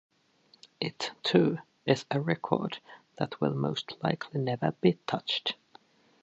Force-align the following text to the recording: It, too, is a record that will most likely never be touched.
It, 0.79 1.11
too, 1.21 1.59
is 1.85 2.05
a 2.09 2.19
record 2.19 2.79
that 3.19 3.39
will 3.39 3.53
most 3.53 3.97
likely 4.03 4.41
never 4.41 4.71
be 4.81 4.93
touched. 5.05 5.55